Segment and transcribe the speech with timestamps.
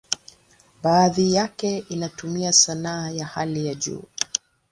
[0.83, 4.03] Baadhi yake inatumia sanaa ya hali ya juu.